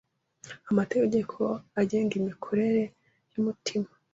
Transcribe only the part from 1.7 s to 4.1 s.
agenga imikorere y’umutima